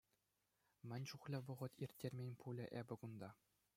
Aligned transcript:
Мӗн 0.87 1.01
чухлӗ 1.09 1.37
вӑхӑт 1.45 1.73
ирттермен 1.83 2.31
пулӗ 2.39 2.65
эпӗ 2.79 2.95
кунта! 2.99 3.29